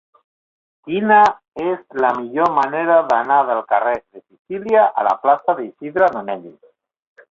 Quina 0.87 1.17
és 1.73 1.83
la 2.07 2.11
millor 2.21 2.51
manera 2.57 2.97
d'anar 3.13 3.39
del 3.53 3.63
carrer 3.75 3.95
de 4.03 4.25
Sicília 4.27 4.91
a 5.03 5.09
la 5.13 5.19
plaça 5.25 5.61
d'Isidre 5.63 6.15
Nonell? 6.19 6.55